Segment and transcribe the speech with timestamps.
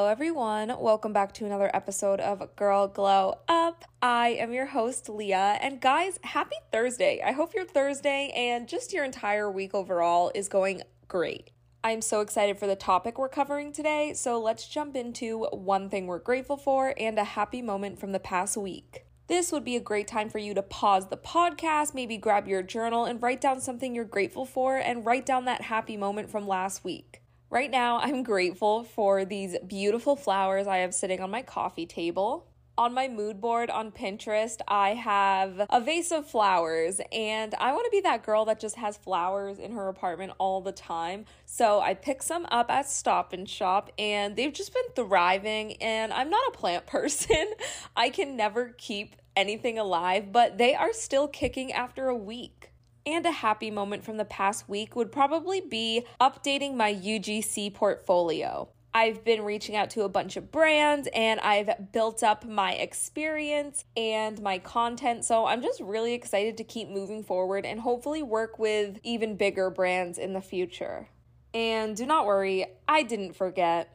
[0.00, 0.74] Hello, everyone.
[0.80, 3.84] Welcome back to another episode of Girl Glow Up.
[4.00, 5.58] I am your host, Leah.
[5.60, 7.20] And guys, happy Thursday.
[7.22, 11.50] I hope your Thursday and just your entire week overall is going great.
[11.84, 14.14] I'm so excited for the topic we're covering today.
[14.14, 18.18] So let's jump into one thing we're grateful for and a happy moment from the
[18.18, 19.04] past week.
[19.26, 22.62] This would be a great time for you to pause the podcast, maybe grab your
[22.62, 26.48] journal and write down something you're grateful for and write down that happy moment from
[26.48, 27.19] last week.
[27.52, 32.46] Right now, I'm grateful for these beautiful flowers I have sitting on my coffee table.
[32.78, 37.86] On my mood board on Pinterest, I have a vase of flowers, and I want
[37.86, 41.24] to be that girl that just has flowers in her apartment all the time.
[41.44, 45.72] So I picked some up at Stop and Shop, and they've just been thriving.
[45.82, 47.50] And I'm not a plant person,
[47.96, 52.59] I can never keep anything alive, but they are still kicking after a week.
[53.10, 58.68] And a happy moment from the past week would probably be updating my UGC portfolio.
[58.94, 63.84] I've been reaching out to a bunch of brands and I've built up my experience
[63.96, 65.24] and my content.
[65.24, 69.70] So I'm just really excited to keep moving forward and hopefully work with even bigger
[69.70, 71.08] brands in the future.
[71.52, 73.90] And do not worry, I didn't forget.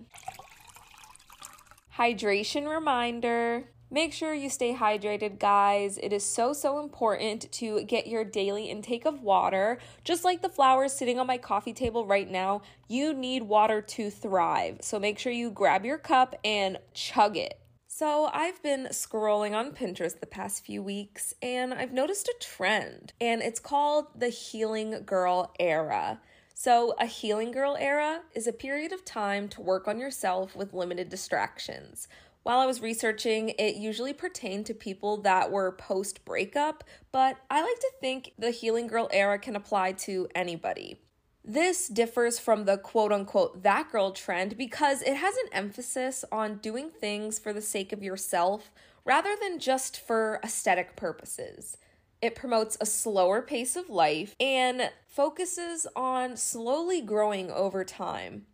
[1.97, 3.69] Hydration reminder.
[3.95, 5.97] Make sure you stay hydrated, guys.
[5.97, 9.79] It is so, so important to get your daily intake of water.
[10.03, 14.09] Just like the flowers sitting on my coffee table right now, you need water to
[14.09, 14.79] thrive.
[14.81, 17.57] So make sure you grab your cup and chug it.
[17.87, 23.13] So, I've been scrolling on Pinterest the past few weeks and I've noticed a trend,
[23.21, 26.19] and it's called the Healing Girl Era.
[26.53, 30.73] So, a healing girl era is a period of time to work on yourself with
[30.73, 32.09] limited distractions.
[32.45, 37.63] While I was researching, it usually pertained to people that were post breakup, but I
[37.63, 41.01] like to think the healing girl era can apply to anybody.
[41.43, 46.57] This differs from the quote unquote that girl trend because it has an emphasis on
[46.57, 48.71] doing things for the sake of yourself
[49.05, 51.77] rather than just for aesthetic purposes.
[52.21, 58.45] It promotes a slower pace of life and focuses on slowly growing over time.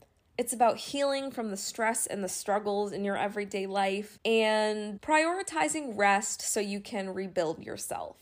[0.41, 5.95] It's about healing from the stress and the struggles in your everyday life and prioritizing
[5.95, 8.15] rest so you can rebuild yourself.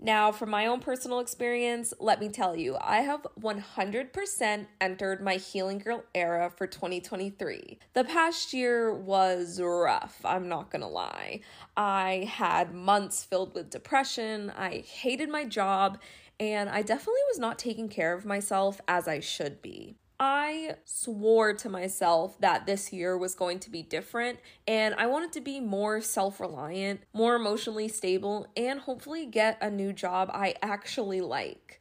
[0.00, 5.34] Now, from my own personal experience, let me tell you, I have 100% entered my
[5.34, 7.78] healing girl era for 2023.
[7.92, 11.40] The past year was rough, I'm not gonna lie.
[11.76, 15.98] I had months filled with depression, I hated my job,
[16.40, 19.96] and I definitely was not taking care of myself as I should be.
[20.20, 25.32] I swore to myself that this year was going to be different and I wanted
[25.34, 30.56] to be more self reliant, more emotionally stable, and hopefully get a new job I
[30.60, 31.80] actually like.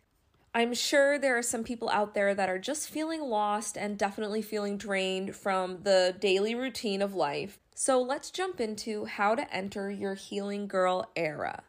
[0.54, 4.42] I'm sure there are some people out there that are just feeling lost and definitely
[4.42, 7.60] feeling drained from the daily routine of life.
[7.76, 11.64] So let's jump into how to enter your healing girl era.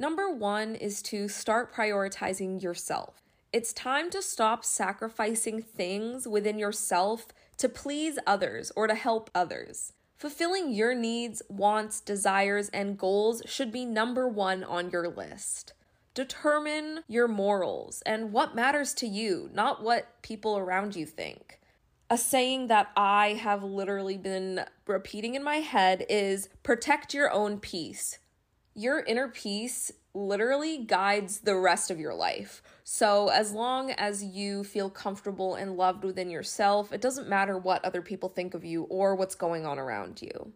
[0.00, 3.20] Number one is to start prioritizing yourself.
[3.52, 7.26] It's time to stop sacrificing things within yourself
[7.58, 9.92] to please others or to help others.
[10.16, 15.74] Fulfilling your needs, wants, desires, and goals should be number one on your list.
[16.14, 21.60] Determine your morals and what matters to you, not what people around you think.
[22.08, 27.60] A saying that I have literally been repeating in my head is protect your own
[27.60, 28.18] peace
[28.74, 32.62] your inner peace literally guides the rest of your life.
[32.84, 37.84] So, as long as you feel comfortable and loved within yourself, it doesn't matter what
[37.84, 40.52] other people think of you or what's going on around you.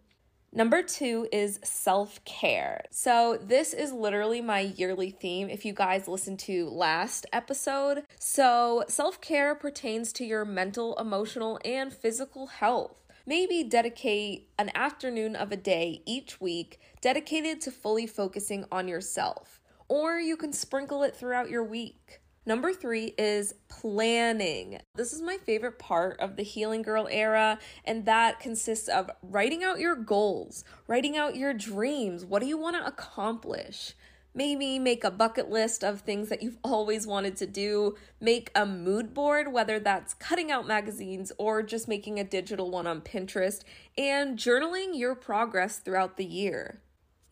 [0.51, 2.85] Number two is self care.
[2.91, 8.03] So, this is literally my yearly theme if you guys listened to last episode.
[8.19, 13.04] So, self care pertains to your mental, emotional, and physical health.
[13.27, 19.61] Maybe dedicate an afternoon of a day each week dedicated to fully focusing on yourself,
[19.89, 22.21] or you can sprinkle it throughout your week.
[22.45, 24.79] Number three is planning.
[24.93, 29.63] This is my favorite part of the Healing Girl era, and that consists of writing
[29.63, 32.23] out your goals, writing out your dreams.
[32.23, 33.95] What do you want to accomplish?
[34.37, 37.95] Maybe make a bucket list of things that you've always wanted to do.
[38.19, 42.85] Make a mood board, whether that's cutting out magazines or just making a digital one
[42.85, 43.63] on Pinterest,
[43.97, 46.81] and journaling your progress throughout the year.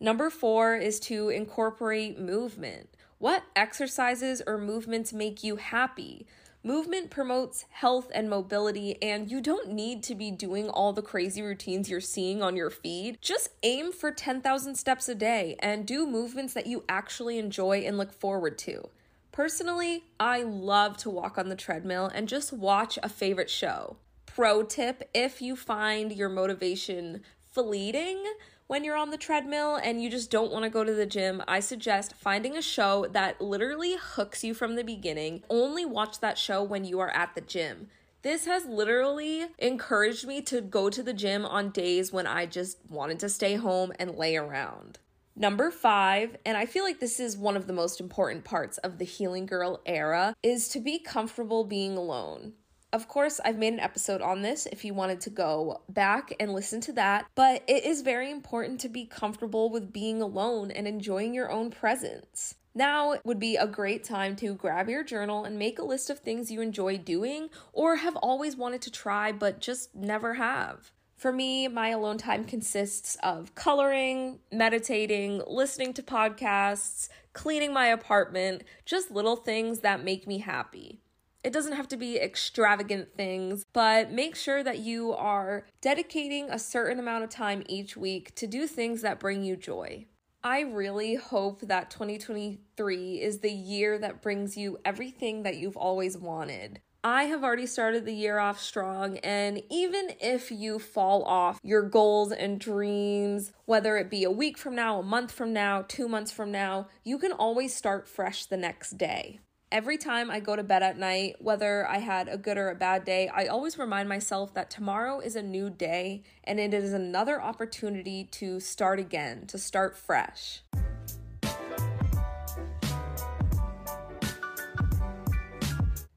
[0.00, 2.88] Number four is to incorporate movement.
[3.18, 6.26] What exercises or movements make you happy?
[6.66, 11.42] Movement promotes health and mobility, and you don't need to be doing all the crazy
[11.42, 13.18] routines you're seeing on your feed.
[13.20, 17.98] Just aim for 10,000 steps a day and do movements that you actually enjoy and
[17.98, 18.88] look forward to.
[19.30, 23.98] Personally, I love to walk on the treadmill and just watch a favorite show.
[24.24, 27.20] Pro tip if you find your motivation
[27.52, 28.24] fleeting,
[28.66, 31.42] when you're on the treadmill and you just don't want to go to the gym,
[31.46, 35.42] I suggest finding a show that literally hooks you from the beginning.
[35.50, 37.88] Only watch that show when you are at the gym.
[38.22, 42.78] This has literally encouraged me to go to the gym on days when I just
[42.88, 44.98] wanted to stay home and lay around.
[45.36, 48.98] Number five, and I feel like this is one of the most important parts of
[48.98, 52.54] the Healing Girl era, is to be comfortable being alone.
[52.94, 56.54] Of course, I've made an episode on this if you wanted to go back and
[56.54, 60.86] listen to that, but it is very important to be comfortable with being alone and
[60.86, 62.54] enjoying your own presence.
[62.72, 66.20] Now would be a great time to grab your journal and make a list of
[66.20, 70.92] things you enjoy doing or have always wanted to try but just never have.
[71.16, 78.62] For me, my alone time consists of coloring, meditating, listening to podcasts, cleaning my apartment,
[78.84, 81.00] just little things that make me happy.
[81.44, 86.58] It doesn't have to be extravagant things, but make sure that you are dedicating a
[86.58, 90.06] certain amount of time each week to do things that bring you joy.
[90.42, 96.16] I really hope that 2023 is the year that brings you everything that you've always
[96.16, 96.80] wanted.
[97.02, 101.82] I have already started the year off strong, and even if you fall off your
[101.82, 106.08] goals and dreams, whether it be a week from now, a month from now, two
[106.08, 109.40] months from now, you can always start fresh the next day.
[109.74, 112.76] Every time I go to bed at night, whether I had a good or a
[112.76, 116.92] bad day, I always remind myself that tomorrow is a new day and it is
[116.92, 120.62] another opportunity to start again, to start fresh.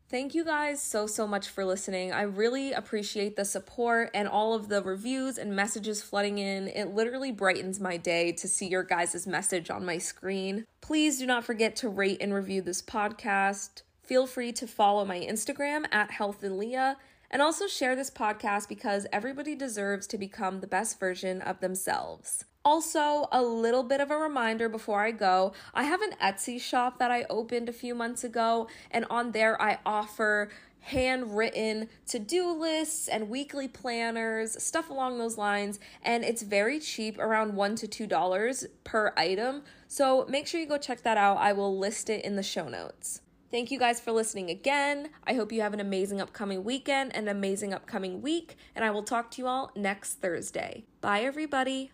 [0.09, 2.13] Thank you guys so, so much for listening.
[2.13, 6.69] I really appreciate the support and all of the reviews and messages flooding in.
[6.69, 10.65] It literally brightens my day to see your guys' message on my screen.
[10.79, 13.81] Please do not forget to rate and review this podcast.
[14.01, 16.95] Feel free to follow my Instagram at Health and Leah
[17.29, 22.45] and also share this podcast because everybody deserves to become the best version of themselves.
[22.67, 26.99] Also, a little bit of a reminder before I go I have an Etsy shop
[26.99, 30.49] that I opened a few months ago, and on there I offer
[30.81, 35.79] handwritten to do lists and weekly planners, stuff along those lines.
[36.03, 39.63] And it's very cheap, around one to two dollars per item.
[39.87, 41.37] So make sure you go check that out.
[41.37, 43.21] I will list it in the show notes.
[43.49, 45.11] Thank you guys for listening again.
[45.25, 49.03] I hope you have an amazing upcoming weekend and amazing upcoming week, and I will
[49.03, 50.83] talk to you all next Thursday.
[50.99, 51.91] Bye, everybody.